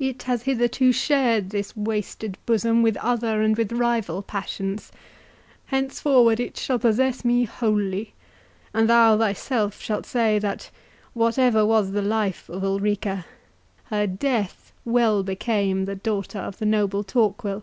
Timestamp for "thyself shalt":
9.16-10.04